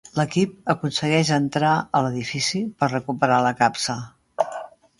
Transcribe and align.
L'equip 0.17 0.53
aconsegueix 0.73 1.31
entrar 1.35 1.73
a 1.99 2.01
l'edifici 2.05 2.63
per 2.81 2.91
recuperar 2.95 3.39
la 3.49 3.55
capsa. 3.61 4.01